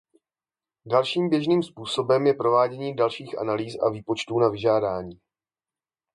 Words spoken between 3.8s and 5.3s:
výpočtů na vyžádání.